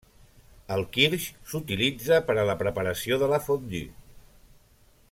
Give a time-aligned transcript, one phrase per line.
[0.75, 3.85] El kirsch s'utilitza per a la preparació de la fondue.